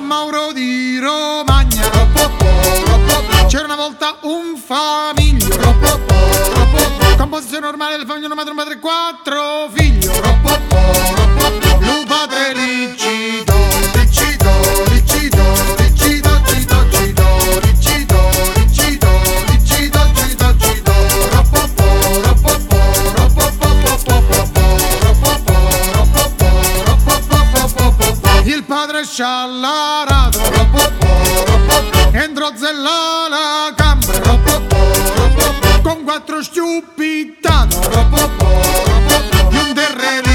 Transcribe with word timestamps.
Mauro 0.00 0.52
di 0.52 0.98
Romagna. 0.98 1.90
C'era 3.48 3.64
una 3.64 3.76
volta 3.76 4.16
un 4.22 4.56
famiglio. 4.56 5.76
Composizione 7.16 7.64
normale 7.64 7.96
del 7.96 8.06
famiglio, 8.06 8.26
una 8.26 8.34
madre, 8.34 8.50
un 8.50 8.56
padre 8.56 8.78
quattro 8.78 9.68
figli. 9.72 10.06
Lupa 11.80 12.26
Riccido, 12.52 13.07
faccia 29.18 29.42
all'arato 29.42 30.38
Entro 32.12 32.52
zella 32.54 33.26
la 33.28 33.74
cambra 33.74 34.38
Con 35.82 36.04
quattro 36.04 36.42
stiupitato 36.42 37.78
Di 39.48 39.56
un 39.56 39.74
terreno 39.74 40.28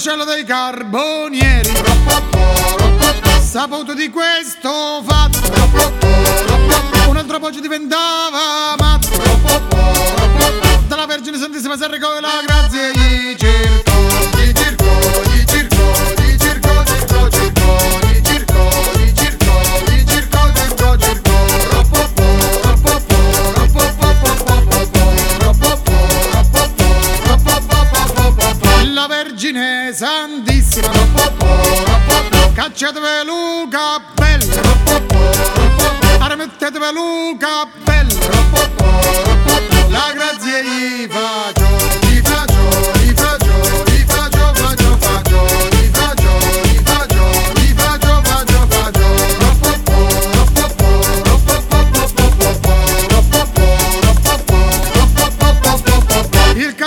maresciallo 0.00 0.24
dei 0.24 0.44
carboni 0.44 1.19
Saputo 3.50 3.94
di 3.94 4.08
questo 4.10 5.02
fatto 5.04 5.40
Un 7.08 7.16
altro 7.16 7.40
po' 7.40 7.50
diventava 7.50 8.76
matto 8.78 9.08
Dalla 10.86 11.04
Vergine 11.06 11.36
Santissima 11.36 11.76
si 11.76 11.82
arrecò 11.82 12.20
la 12.20 12.44
grazia 12.46 12.92
di 12.92 13.34
e 13.34 13.34
di 13.34 13.36
cercò 13.36 13.82
di 14.36 14.54
cercò, 14.54 14.94
di 15.32 15.44
cercò, 15.48 16.12
di 16.14 16.38
cercò, 16.38 16.84
di 18.06 18.22
cercò 18.22 18.22
di 18.22 18.22
cercò, 18.22 18.68
di 18.94 19.14
cercò, 19.16 19.74
di 19.82 20.06
cercò, 20.06 20.94
di 20.94 21.06
cercò 21.26 21.34
La 28.94 29.06
Vergine 29.08 29.92
Santissima 29.92 31.39
Cacciatevi 32.60 33.24
Luca 33.24 34.02
bello. 34.12 34.60
Armettetevi 36.18 36.92
Luca 36.92 37.66
bello 37.84 39.69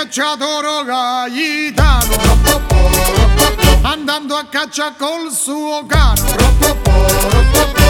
cacciatore 0.04 0.84
gaitano. 0.84 2.14
Andando 3.82 4.36
a 4.36 4.44
caccia 4.44 4.92
col 4.98 5.30
suo 5.30 5.86
cano 5.86 6.22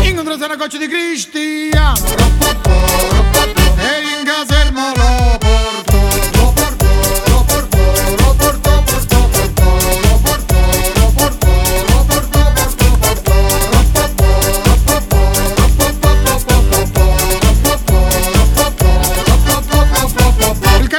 incontrate 0.02 0.44
una 0.44 0.56
goccia 0.56 0.78
di 0.78 0.86
cristiano. 0.86 1.98
E 3.76 4.18
in 4.18 4.24
caserma 4.24 4.83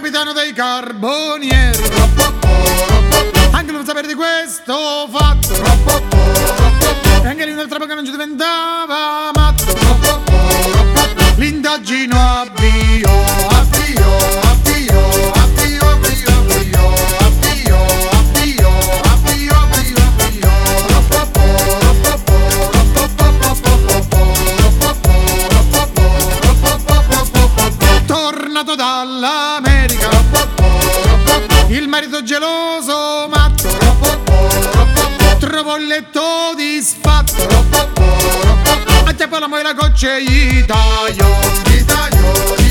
capitano 0.06 0.34
dei 0.34 0.54
carbonieri. 0.54 1.84
Anche 3.50 3.72
non 3.72 3.84
sapere 3.84 4.06
di 4.06 4.14
questo 4.14 5.10
fatto. 5.12 5.56
E 7.24 7.28
anche 7.28 7.44
lì 7.44 7.52
un'altra 7.54 7.80
poca 7.80 7.96
non 7.96 8.06
ci 8.06 8.12
diventava 8.12 9.32
matto. 9.34 9.64
L'indagino 11.38 12.16
avvio 12.20 12.75
tornato 28.66 28.76
dall'America. 28.76 30.10
Il 31.68 31.88
marito 31.88 32.24
geloso 32.24 33.28
matto. 33.30 33.70
Trovò 35.40 35.78
il 35.78 35.88
letto 35.88 36.54
disfatto 36.56 37.48
a 39.06 39.14
te 39.14 39.28
poi 39.28 39.40
la 39.40 39.48
moglie 39.48 39.64
la 39.64 39.74
goccia 39.74 40.18
gli 40.18 40.66
taglio. 40.66 41.28
Gli 41.66 41.86
taglio 41.86 42.65